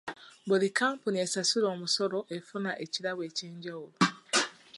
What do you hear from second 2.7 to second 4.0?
ekirabo eky'enjawulo.